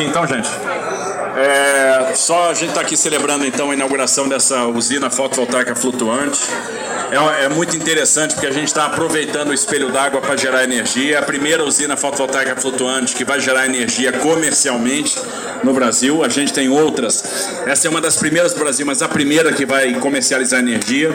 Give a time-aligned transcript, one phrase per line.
[0.00, 0.48] Então, gente,
[1.36, 6.40] é, só a gente está aqui celebrando então a inauguração dessa usina fotovoltaica flutuante.
[7.10, 11.16] É, é muito interessante porque a gente está aproveitando o espelho d'água para gerar energia.
[11.16, 15.16] É a primeira usina fotovoltaica flutuante que vai gerar energia comercialmente
[15.62, 16.24] no Brasil.
[16.24, 17.22] A gente tem outras.
[17.66, 21.14] Essa é uma das primeiras do Brasil, mas a primeira que vai comercializar energia.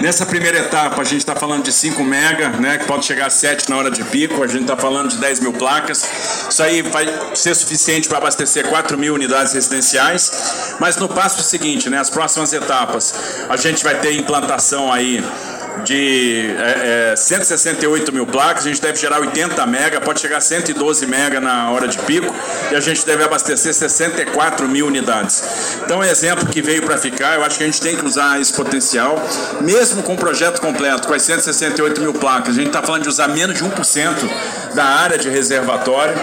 [0.00, 3.30] Nessa primeira etapa, a gente está falando de 5 mega, né, que pode chegar a
[3.30, 4.42] 7 na hora de pico.
[4.42, 6.04] A gente está falando de 10 mil placas.
[6.48, 10.76] Isso aí vai ser suficiente para abastecer 4 mil unidades residenciais.
[10.80, 13.14] Mas no passo seguinte, né, as próximas etapas,
[13.48, 15.25] a gente vai ter implantação aí
[15.84, 20.40] de é, é, 168 mil placas, a gente deve gerar 80 mega, pode chegar a
[20.40, 22.34] 112 mega na hora de pico
[22.70, 25.42] e a gente deve abastecer 64 mil unidades.
[25.84, 28.40] Então é exemplo que veio para ficar, eu acho que a gente tem que usar
[28.40, 29.16] esse potencial,
[29.60, 33.08] mesmo com o projeto completo, com as 168 mil placas, a gente está falando de
[33.08, 36.14] usar menos de 1% da área de reservatório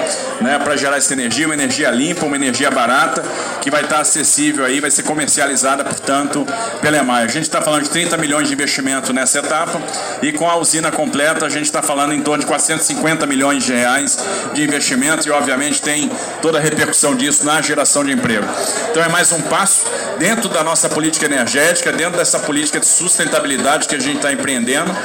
[0.42, 3.24] né, para gerar essa energia, uma energia limpa, uma energia barata,
[3.62, 6.45] que vai estar tá acessível aí, vai ser comercializada, portanto,
[6.82, 7.23] pela EMAI.
[7.23, 9.81] A gente está falando de 30 milhões de investimento nessa etapa
[10.22, 13.73] e com a usina completa a gente está falando em torno de 450 milhões de
[13.73, 14.17] reais
[14.53, 16.09] de investimento e obviamente tem
[16.41, 18.47] toda a repercussão disso na geração de emprego.
[18.89, 19.86] Então é mais um passo
[20.17, 24.95] dentro da nossa política energética, dentro dessa política de sustentabilidade que a gente está empreendendo.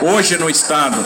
[0.00, 0.98] Hoje no estado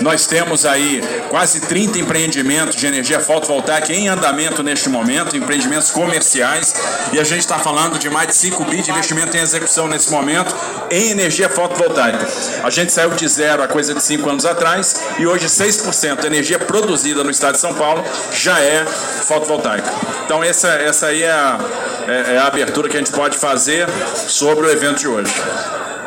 [0.00, 6.74] nós temos aí quase 30 empreendimentos de energia fotovoltaica em andamento neste momento, empreendimentos comerciais,
[7.12, 10.10] e a gente está falando de mais de 5 bi de investimento em execução nesse
[10.10, 10.54] momento
[10.90, 12.26] em energia fotovoltaica.
[12.62, 16.26] A gente saiu de zero há coisa de 5 anos atrás e hoje 6% da
[16.26, 19.90] energia produzida no estado de São Paulo já é fotovoltaica.
[20.24, 21.58] Então essa, essa aí é a,
[22.06, 23.86] é, é a abertura que a gente pode fazer
[24.28, 25.32] sobre o evento de hoje.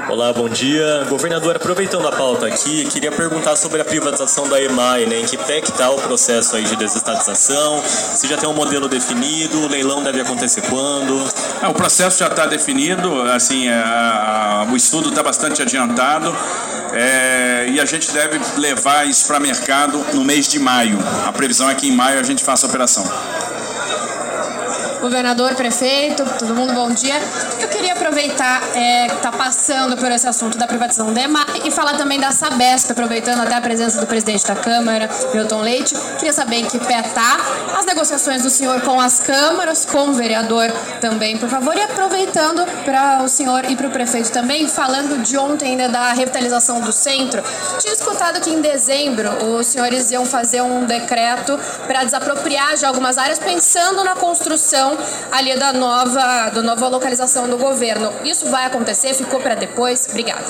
[0.09, 1.05] Olá, bom dia.
[1.09, 5.19] Governador, aproveitando a pauta aqui, queria perguntar sobre a privatização da EMAI, né?
[5.19, 7.81] Em que pé que está o processo aí de desestatização?
[7.85, 11.23] Se já tem um modelo definido, o leilão deve acontecer quando?
[11.61, 16.35] Ah, o processo já está definido, assim, é, a, o estudo está bastante adiantado
[16.93, 20.99] é, e a gente deve levar isso para mercado no mês de maio.
[21.25, 23.03] A previsão é que em maio a gente faça a operação
[25.03, 27.19] governador, prefeito, todo mundo, bom dia.
[27.59, 31.71] Eu queria aproveitar é, que está passando por esse assunto da privatização da EMAI e
[31.71, 35.95] falar também da Sabesp, aproveitando até a presença do presidente da Câmara, Milton Leite.
[36.19, 37.37] Queria saber em que pé está
[37.75, 42.63] as negociações do senhor com as câmaras, com o vereador também, por favor, e aproveitando
[42.85, 46.91] para o senhor e para o prefeito também, falando de ontem ainda da revitalização do
[46.91, 47.41] centro.
[47.79, 53.17] Tinha escutado que em dezembro os senhores iam fazer um decreto para desapropriar de algumas
[53.17, 54.95] áreas, pensando na construção
[55.31, 58.02] ali da nova, da nova localização do governo.
[58.23, 59.13] Isso vai acontecer?
[59.13, 60.07] Ficou para depois?
[60.09, 60.45] Obrigada.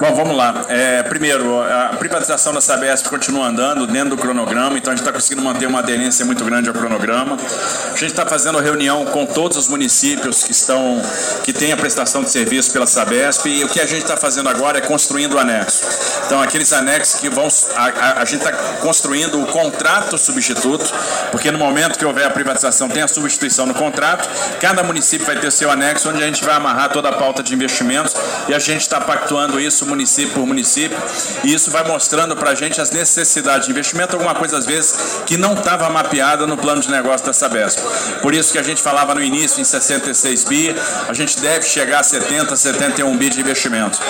[0.00, 0.64] Bom, vamos lá.
[0.68, 5.12] É, primeiro, a privatização da Sabesp continua andando dentro do cronograma, então a gente está
[5.12, 7.36] conseguindo manter uma aderência muito grande ao cronograma.
[7.36, 11.00] A gente está fazendo reunião com todos os municípios que estão
[11.44, 14.48] que têm a prestação de serviço pela Sabesp e o que a gente está fazendo
[14.48, 15.84] agora é construindo o anexo.
[16.26, 17.48] Então, aqueles anexos que vão.
[17.74, 20.92] A, a, a gente está construindo o contrato substituto,
[21.30, 24.28] porque no momento que houver a privatização, tem a substituição no contrato.
[24.60, 27.52] Cada município vai ter seu anexo, onde a gente vai amarrar toda a pauta de
[27.52, 28.14] investimentos
[28.48, 30.96] e a gente está pactuando isso município por município.
[31.44, 35.20] E isso vai mostrando para a gente as necessidades de investimento, alguma coisa às vezes
[35.26, 37.80] que não estava mapeada no plano de negócio da Sabesp.
[38.22, 40.74] Por isso que a gente falava no início em 66 bi,
[41.06, 44.00] a gente deve chegar a 70, 71 bi de investimento.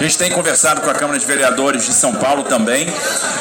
[0.00, 2.92] A gente tem conversado com a Câmara de Vereadores de São Paulo também,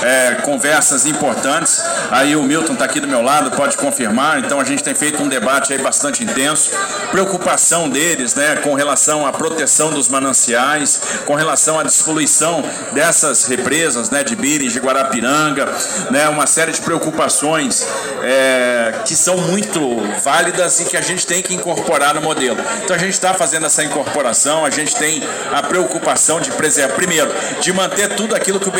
[0.03, 1.81] é, conversas importantes.
[2.11, 4.37] Aí o Milton está aqui do meu lado, pode confirmar.
[4.37, 6.69] Então a gente tem feito um debate aí bastante intenso.
[7.09, 14.09] Preocupação deles né, com relação à proteção dos mananciais, com relação à despoluição dessas represas
[14.09, 15.71] né, de Bires, de Guarapiranga,
[16.09, 17.87] né, uma série de preocupações
[18.23, 19.79] é, que são muito
[20.23, 22.57] válidas e que a gente tem que incorporar no modelo.
[22.83, 27.31] Então a gente está fazendo essa incorporação, a gente tem a preocupação de preservar, primeiro,
[27.61, 28.71] de manter tudo aquilo que o,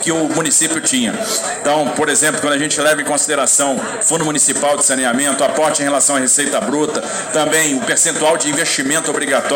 [0.00, 1.12] que o município tinha.
[1.60, 5.84] Então, por exemplo, quando a gente leva em consideração Fundo Municipal de Saneamento, aporte em
[5.84, 7.02] relação à receita bruta,
[7.32, 9.49] também o percentual de investimento obrigatório,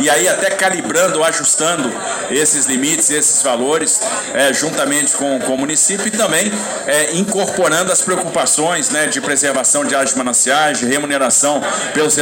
[0.00, 1.92] e aí até calibrando, ajustando
[2.30, 4.00] esses limites, esses valores,
[4.34, 6.52] é, juntamente com, com o município, e também
[6.86, 11.62] é, incorporando as preocupações né, de preservação de áreas mananciais, de remuneração
[11.94, 12.16] pelos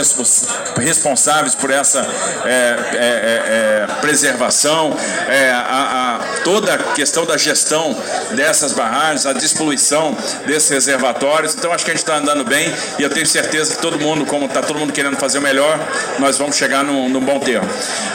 [0.76, 2.06] responsáveis por essa
[2.44, 4.94] é, é, é, é preservação,
[5.52, 7.96] a, a, toda a questão da gestão
[8.32, 10.16] dessas barragens, a despoluição
[10.46, 11.54] desses reservatórios.
[11.54, 14.26] Então, acho que a gente está andando bem e eu tenho certeza que todo mundo,
[14.26, 15.78] como está todo mundo querendo fazer o melhor,
[16.18, 17.68] nós vamos chegar num, num bom termo.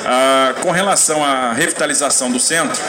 [0.05, 2.81] Ah, com relação à revitalização do centro,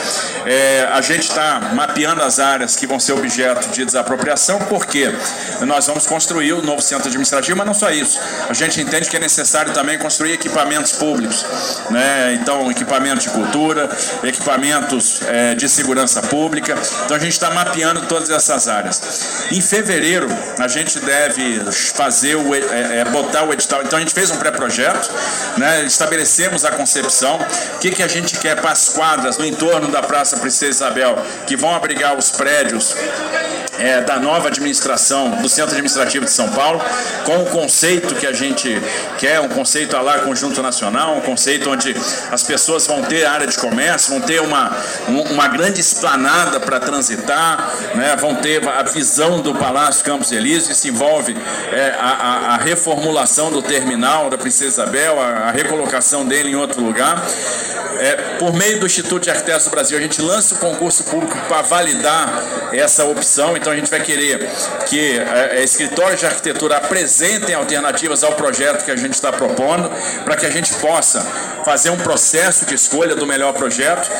[0.47, 5.13] é, a gente está mapeando as áreas que vão ser objeto de desapropriação, porque
[5.61, 8.21] nós vamos construir o novo centro centro administrativo, mas não só isso.
[8.49, 11.45] A gente entende que é necessário também construir equipamentos públicos,
[11.91, 12.35] né?
[12.35, 13.89] então equipamentos de cultura,
[14.23, 16.75] equipamentos é, de segurança pública.
[17.05, 19.51] Então a gente está mapeando todas essas áreas.
[19.51, 21.61] Em fevereiro a gente deve
[21.95, 23.83] fazer o é, é, botar o edital.
[23.83, 25.11] Então a gente fez um pré-projeto,
[25.57, 25.84] né?
[25.87, 27.39] Estabelecemos a concepção,
[27.77, 31.17] o que, que a gente quer para as quadras no entorno da Praça Princesa Isabel,
[31.47, 32.95] que vão abrigar os prédios
[33.79, 36.81] é, da nova administração do Centro Administrativo de São Paulo,
[37.25, 38.81] com o conceito que a gente
[39.19, 41.95] quer, um conceito lá conjunto nacional, um conceito onde
[42.31, 44.77] as pessoas vão ter área de comércio, vão ter uma,
[45.09, 50.89] uma grande esplanada para transitar, né, vão ter a visão do Palácio Campos Elíseos, isso
[50.89, 51.37] envolve
[51.73, 56.83] é, a, a, reformulação do terminal da Princesa Isabel, a, a recolocação dele em outro
[56.83, 57.25] lugar.
[57.99, 61.37] É, por meio do Instituto de Arquitetos do Brasil, a gente lança o concurso público
[61.47, 62.43] para validar
[62.73, 63.57] essa opção.
[63.65, 64.47] Então, a gente vai querer
[64.85, 69.91] que é, escritórios de arquitetura apresentem alternativas ao projeto que a gente está propondo,
[70.23, 71.23] para que a gente possa
[71.65, 74.11] fazer um processo de escolha do melhor projeto.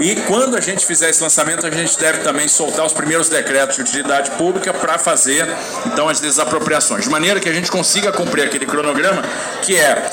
[0.00, 3.76] E quando a gente fizer esse lançamento, a gente deve também soltar os primeiros decretos
[3.76, 5.46] de utilidade pública para fazer
[5.84, 9.22] então as desapropriações, de maneira que a gente consiga cumprir aquele cronograma
[9.60, 10.10] que é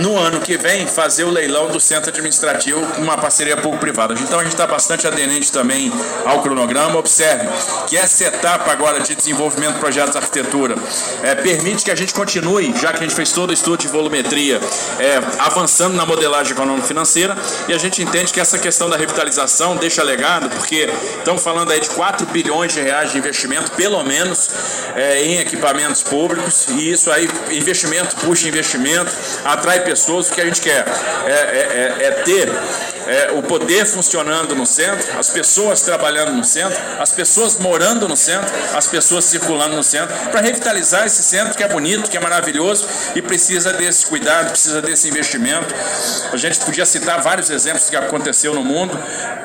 [0.00, 4.14] no ano que vem, fazer o leilão do centro administrativo com uma parceria público-privada.
[4.14, 5.92] Então a gente está bastante aderente também
[6.24, 6.98] ao cronograma.
[6.98, 7.48] Observe
[7.86, 10.74] que essa etapa agora de desenvolvimento de projetos de arquitetura
[11.22, 13.88] é, permite que a gente continue, já que a gente fez todo o estudo de
[13.88, 14.60] volumetria,
[14.98, 17.36] é, avançando na modelagem econômico-financeira,
[17.68, 20.88] e a gente entende que essa questão da revitalização deixa legado, porque
[21.18, 24.48] estamos falando aí de 4 bilhões de reais de investimento, pelo menos,
[24.94, 29.12] é, em equipamentos públicos, e isso aí, investimento puxa investimento,
[29.44, 30.84] atrai pessoas, o que a gente quer
[31.26, 32.48] é, é, é, é ter
[33.08, 38.16] é, o poder funcionando no centro, as pessoas trabalhando no centro, as pessoas morando no
[38.16, 42.20] centro, as pessoas circulando no centro, para revitalizar esse centro que é bonito, que é
[42.20, 45.74] maravilhoso e precisa desse cuidado, precisa desse investimento.
[46.32, 48.96] A gente podia citar vários exemplos que aconteceu no mundo.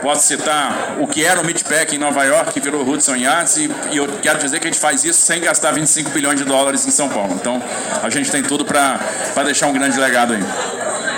[0.05, 3.71] Posso citar o que era o Midpack em Nova York, que virou Hudson Yards, e,
[3.91, 6.85] e eu quero dizer que a gente faz isso sem gastar 25 bilhões de dólares
[6.85, 7.33] em São Paulo.
[7.33, 7.59] Então,
[8.03, 8.99] a gente tem tudo para
[9.43, 10.43] deixar um grande legado aí.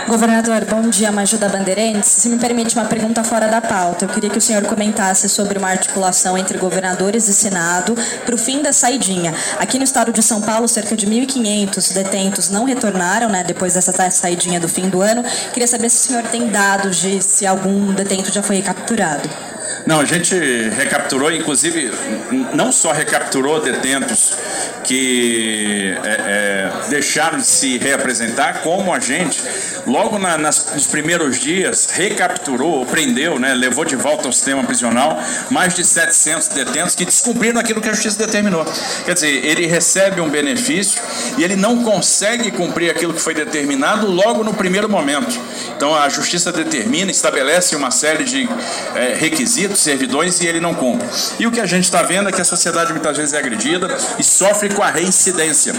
[0.07, 2.09] Governador, bom dia, Maju da Bandeirantes.
[2.09, 5.59] Se me permite uma pergunta fora da pauta, eu queria que o senhor comentasse sobre
[5.59, 7.94] uma articulação entre governadores e Senado
[8.25, 9.33] para o fim da saidinha.
[9.59, 13.92] Aqui no estado de São Paulo, cerca de 1.500 detentos não retornaram, né, depois dessa
[14.09, 15.25] saidinha do fim do ano.
[15.51, 19.56] Queria saber se o senhor tem dados de se algum detento já foi recapturado.
[19.85, 20.35] Não, a gente
[20.69, 21.91] recapturou, inclusive,
[22.53, 24.33] não só recapturou detentos
[24.83, 29.41] que é, é, deixaram de se reapresentar, como a gente,
[29.85, 35.21] logo na, nas, nos primeiros dias, recapturou, prendeu, né, levou de volta ao sistema prisional
[35.49, 38.65] mais de 700 detentos que descumpriram aquilo que a justiça determinou.
[39.05, 41.01] Quer dizer, ele recebe um benefício
[41.37, 45.39] e ele não consegue cumprir aquilo que foi determinado logo no primeiro momento.
[45.75, 48.49] Então a justiça determina, estabelece uma série de
[48.95, 51.07] é, requisitos, servidões e ele não cumpre.
[51.39, 53.88] E o que a gente está vendo é que a sociedade muitas vezes é agredida
[54.19, 55.74] e sofre com a reincidência.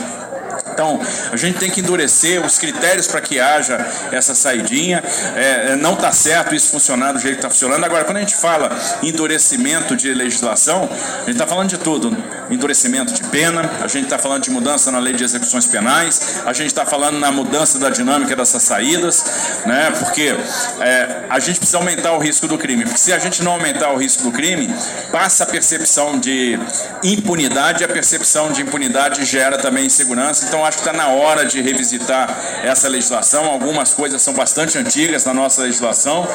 [0.73, 1.01] Então,
[1.33, 5.03] a gente tem que endurecer os critérios para que haja essa saidinha.
[5.35, 7.83] É, é não está certo isso funcionar do jeito que está funcionando.
[7.85, 8.71] Agora, quando a gente fala
[9.03, 12.17] endurecimento de legislação, a gente está falando de tudo.
[12.50, 16.53] Endurecimento de pena, a gente está falando de mudança na lei de execuções penais, a
[16.53, 19.25] gente está falando na mudança da dinâmica dessas saídas,
[19.67, 19.93] né?
[19.99, 20.35] porque
[20.81, 22.85] é, a gente precisa aumentar o risco do crime.
[22.85, 24.73] Porque se a gente não aumentar o risco do crime,
[25.12, 26.59] passa a percepção de
[27.05, 30.47] impunidade, e a percepção de impunidade gera também insegurança.
[30.47, 33.45] Então, acho que está na hora de revisitar essa legislação.
[33.45, 36.26] Algumas coisas são bastante antigas na nossa legislação,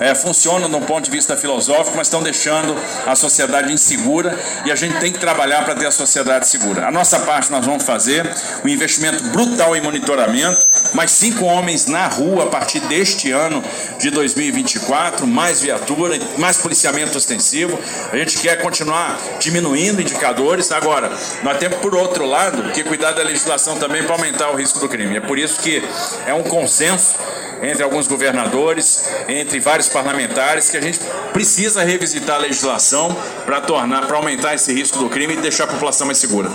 [0.00, 4.74] é, funcionam do ponto de vista filosófico, mas estão deixando a sociedade insegura e a
[4.74, 6.86] gente tem que trabalhar para ter a sociedade segura.
[6.86, 8.28] A nossa parte nós vamos fazer
[8.64, 13.62] um investimento brutal em monitoramento, mais cinco homens na rua a partir deste ano
[13.98, 17.78] de 2024, mais viatura, mais policiamento ostensivo.
[18.12, 20.72] A gente quer continuar diminuindo indicadores.
[20.72, 21.10] Agora,
[21.42, 24.88] nós temos por outro lado que cuidar da legislação também para aumentar o risco do
[24.88, 25.16] crime.
[25.16, 25.82] É por isso que
[26.26, 27.14] é um consenso
[27.62, 31.00] entre alguns governadores, entre vários parlamentares, que a gente
[31.32, 35.68] precisa revisitar a legislação para tornar, para aumentar esse risco do crime e deixar a
[35.68, 36.48] população mais segura.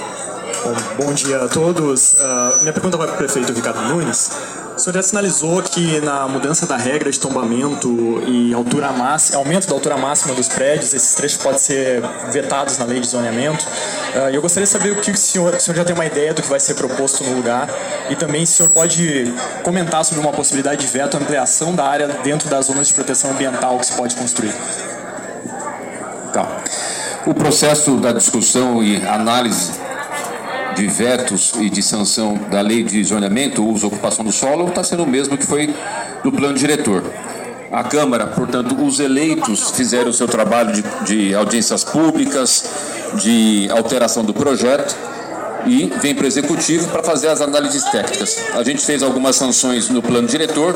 [0.64, 2.14] Bom, bom dia a todos.
[2.14, 4.32] Uh, minha pergunta vai para o prefeito Ricardo Nunes.
[4.76, 9.68] O senhor já sinalizou que na mudança da regra de tombamento e altura máxima, aumento
[9.68, 13.64] da altura máxima dos prédios, esses trechos podem ser vetados na lei de zoneamento.
[13.64, 16.34] Uh, eu gostaria de saber o que o senhor, o senhor já tem uma ideia
[16.34, 17.70] do que vai ser proposto no lugar
[18.10, 22.08] e também se o senhor pode comentar sobre uma possibilidade de veto, ampliação da área
[22.22, 24.54] dentro das zonas de proteção ambiental que se pode construir.
[26.34, 26.48] Tá.
[27.26, 29.85] O processo da discussão e análise
[30.76, 35.04] de vetos e de sanção da lei de zoneamento, uso ocupação do solo, está sendo
[35.04, 35.74] o mesmo que foi
[36.24, 37.04] do plano diretor.
[37.72, 42.70] A Câmara, portanto, os eleitos fizeram o seu trabalho de, de audiências públicas,
[43.16, 44.96] de alteração do projeto
[45.66, 48.38] e vem para o Executivo para fazer as análises técnicas.
[48.54, 50.76] A gente fez algumas sanções no plano diretor,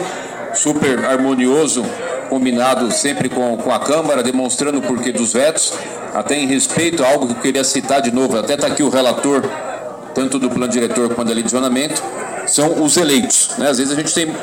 [0.53, 1.85] super harmonioso,
[2.29, 5.73] combinado sempre com, com a Câmara, demonstrando o porquê dos vetos,
[6.13, 8.89] até em respeito a algo que eu queria citar de novo, até está aqui o
[8.89, 9.43] relator,
[10.13, 12.01] tanto do plano diretor quanto da lei de zonamento,
[12.47, 13.51] são os eleitos.
[13.57, 13.69] Né?
[13.69, 14.35] Às vezes a gente tem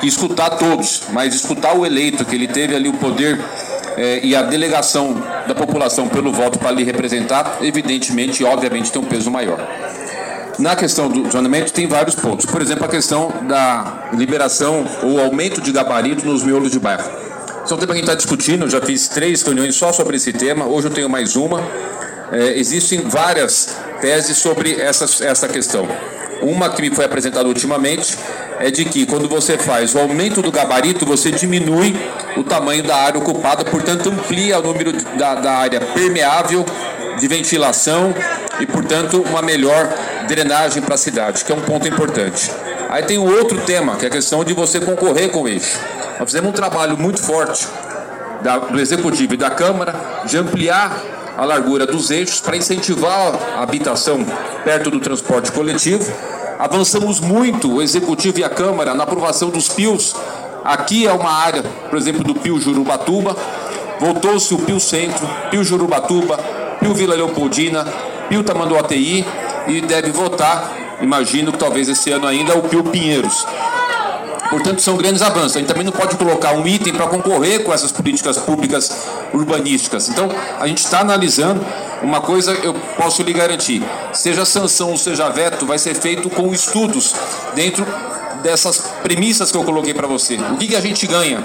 [0.00, 3.38] que escutar todos, mas escutar o eleito, que ele teve ali o poder
[3.96, 5.14] eh, e a delegação
[5.46, 9.58] da população pelo voto para lhe representar, evidentemente e obviamente tem um peso maior.
[10.58, 12.44] Na questão do zoneamento tem vários pontos.
[12.46, 17.08] Por exemplo, a questão da liberação ou aumento de gabarito nos miolos de bairro.
[17.64, 19.92] Isso é um tema que a gente está discutindo, eu já fiz três reuniões só
[19.92, 21.62] sobre esse tema, hoje eu tenho mais uma.
[22.32, 25.88] É, existem várias teses sobre essa, essa questão.
[26.40, 28.16] Uma que me foi apresentada ultimamente
[28.60, 31.96] é de que quando você faz o aumento do gabarito, você diminui
[32.36, 36.64] o tamanho da área ocupada, portanto amplia o número da, da área permeável
[37.18, 38.14] de ventilação
[38.60, 39.92] e, portanto, uma melhor
[40.26, 42.50] drenagem para a cidade, que é um ponto importante.
[42.88, 45.78] Aí tem um outro tema, que é a questão de você concorrer com o eixo.
[46.18, 47.66] Nós fizemos um trabalho muito forte
[48.42, 51.02] da, do Executivo e da Câmara de ampliar
[51.38, 54.26] a largura dos eixos para incentivar a habitação
[54.64, 56.12] perto do transporte coletivo
[56.58, 60.12] Avançamos muito, o Executivo e a Câmara, na aprovação dos PIOs.
[60.64, 63.36] Aqui é uma área, por exemplo, do Pio Jurubatuba.
[64.00, 66.36] Voltou-se o Pio Centro, Pio Jurubatuba,
[66.80, 67.84] Pio Vila Leopoldina,
[68.28, 69.24] Pio Tamanduateí
[69.68, 73.46] e deve votar, imagino que talvez esse ano ainda, o Pio Pinheiros.
[74.50, 75.54] Portanto, são grandes avanços.
[75.54, 78.90] A gente também não pode colocar um item para concorrer com essas políticas públicas
[79.32, 80.08] urbanísticas.
[80.08, 81.64] Então, a gente está analisando
[82.02, 83.82] uma coisa eu posso lhe garantir:
[84.12, 87.14] seja sanção ou seja veto, vai ser feito com estudos
[87.54, 87.86] dentro
[88.42, 90.36] dessas premissas que eu coloquei para você.
[90.36, 91.42] O que, que a gente ganha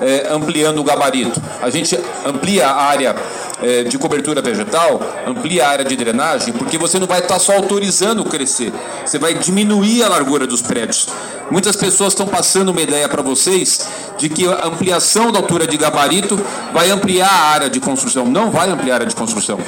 [0.00, 1.42] é, ampliando o gabarito?
[1.60, 3.16] A gente amplia a área
[3.62, 7.40] é, de cobertura vegetal, amplia a área de drenagem, porque você não vai estar tá
[7.40, 8.72] só autorizando crescer,
[9.04, 11.08] você vai diminuir a largura dos prédios.
[11.50, 13.88] Muitas pessoas estão passando uma ideia para vocês
[14.18, 16.38] de que a ampliação da altura de gabarito
[16.72, 18.26] vai ampliar a área de construção.
[18.26, 19.58] Não vai ampliar a área de construção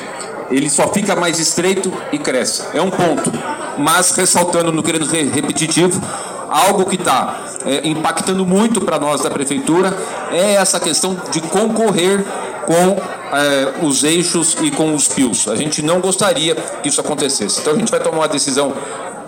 [0.51, 2.65] ele só fica mais estreito e cresce.
[2.75, 3.33] É um ponto.
[3.79, 6.01] Mas ressaltando, no querendo ser repetitivo,
[6.49, 9.97] algo que está é, impactando muito para nós da prefeitura
[10.33, 12.25] é essa questão de concorrer
[12.67, 12.97] com
[13.37, 15.47] é, os eixos e com os pios.
[15.49, 17.61] A gente não gostaria que isso acontecesse.
[17.61, 18.73] Então a gente vai tomar uma decisão.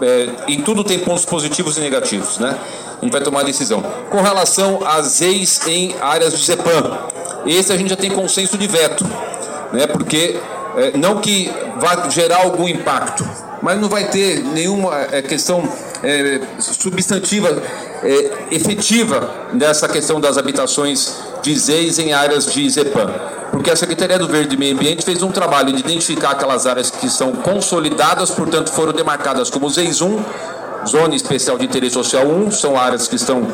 [0.02, 2.58] É, em tudo tem pontos positivos e negativos, né?
[3.00, 3.82] A gente vai tomar uma decisão.
[4.10, 6.98] Com relação às ex em áreas do CEPAM,
[7.46, 9.04] esse a gente já tem consenso de veto,
[9.72, 9.86] né?
[9.86, 10.38] Porque
[10.76, 13.28] é, não que vá gerar algum impacto,
[13.62, 15.68] mas não vai ter nenhuma é, questão
[16.02, 17.62] é, substantiva,
[18.02, 23.39] é, efetiva nessa questão das habitações de ZEIS em áreas de ZEPAM.
[23.50, 26.90] Porque a Secretaria do Verde e Meio Ambiente fez um trabalho de identificar aquelas áreas
[26.90, 30.24] que são consolidadas, portanto foram demarcadas como ZEIS 1,
[30.86, 33.46] Zona Especial de Interesse Social 1, são áreas que estão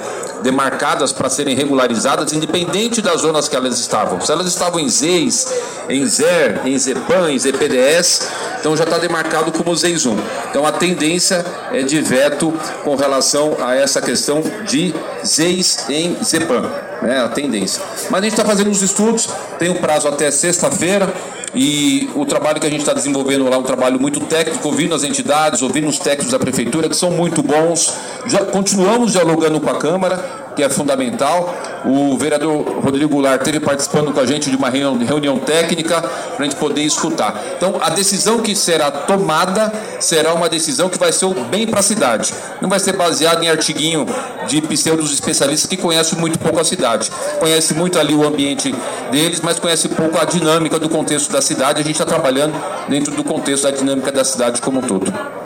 [0.42, 4.20] demarcadas para serem regularizadas, independente das zonas que elas estavam.
[4.20, 5.52] Se elas estavam em ZEIS,
[5.88, 8.28] em ZER, em ZEPAM, em ZPDS,
[8.60, 10.16] então já está demarcado como ZEIS 1.
[10.50, 12.52] Então a tendência é de veto
[12.84, 16.85] com relação a essa questão de ZEIS em ZEPAM.
[17.02, 17.82] É a tendência.
[18.10, 21.12] Mas a gente está fazendo os estudos, tem um prazo até sexta-feira.
[21.54, 24.94] E o trabalho que a gente está desenvolvendo lá é um trabalho muito técnico, ouvindo
[24.94, 27.94] as entidades, ouvindo os técnicos da prefeitura, que são muito bons.
[28.26, 31.54] Já continuamos dialogando com a Câmara, que é fundamental.
[31.84, 36.42] O vereador Rodrigo Goulart esteve participando com a gente de uma reunião técnica para a
[36.42, 37.40] gente poder escutar.
[37.56, 41.82] Então, a decisão que será tomada será uma decisão que vai ser bem para a
[41.82, 42.32] cidade.
[42.60, 44.06] Não vai ser baseada em artiguinho
[44.48, 47.10] de pseudos especialistas que conhecem muito pouco a cidade.
[47.38, 48.74] Conhece muito ali o ambiente
[49.12, 51.80] deles, mas conhece pouco a dinâmica do contexto da cidade.
[51.80, 52.54] A gente está trabalhando
[52.88, 55.36] dentro do contexto da dinâmica da cidade como um todo.